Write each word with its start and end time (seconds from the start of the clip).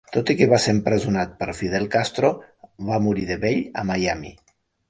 Tot 0.15 0.29
i 0.33 0.35
que 0.37 0.45
va 0.53 0.57
ser 0.63 0.71
empresonat 0.75 1.35
per 1.43 1.49
Fidel 1.59 1.85
Castro, 1.97 2.33
va 2.91 3.01
morir 3.09 3.29
de 3.33 3.39
vell 3.47 3.63
a 3.83 3.89
Miami. 3.93 4.37